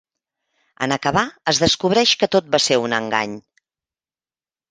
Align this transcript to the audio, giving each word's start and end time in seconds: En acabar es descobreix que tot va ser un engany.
En 0.85 0.95
acabar 0.95 1.23
es 1.51 1.59
descobreix 1.65 2.13
que 2.23 2.29
tot 2.37 2.49
va 2.55 2.61
ser 2.69 2.77
un 2.87 2.97
engany. 3.01 3.35